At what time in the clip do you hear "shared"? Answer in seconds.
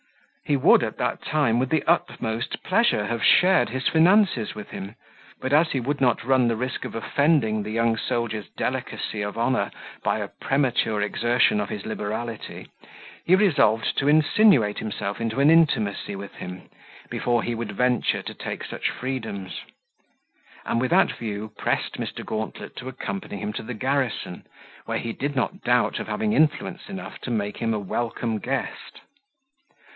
3.23-3.69